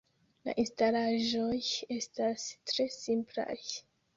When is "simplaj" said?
2.99-3.61